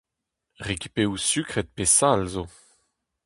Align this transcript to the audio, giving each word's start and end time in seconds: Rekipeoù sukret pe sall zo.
Rekipeoù 0.67 1.13
sukret 1.29 1.67
pe 1.75 1.83
sall 1.97 2.23
zo. 2.33 2.45